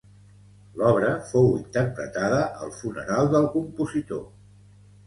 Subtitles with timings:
[0.79, 4.27] L'obra fou interpretada al funeral del compositor.